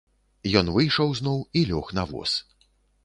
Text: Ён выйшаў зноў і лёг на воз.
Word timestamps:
Ён 0.61 0.71
выйшаў 0.77 1.13
зноў 1.21 1.37
і 1.61 1.65
лёг 1.73 1.93
на 1.99 2.07
воз. 2.13 2.31